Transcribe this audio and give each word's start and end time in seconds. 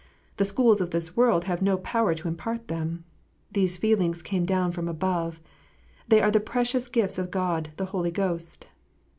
The 0.37 0.45
schools 0.45 0.81
of 0.81 0.89
this 0.89 1.15
world 1.15 1.43
have 1.43 1.61
no 1.61 1.77
power 1.77 2.15
to 2.15 2.27
impart 2.27 2.69
them. 2.69 3.03
These 3.51 3.77
feelings 3.77 4.23
came 4.23 4.47
down 4.47 4.71
from 4.71 4.87
above. 4.87 5.39
They 6.07 6.19
are 6.23 6.31
the 6.31 6.39
precious 6.39 6.89
gifts 6.89 7.19
of 7.19 7.29
God 7.29 7.71
the 7.77 7.85
Holy 7.93 8.09
Ghost. 8.09 8.65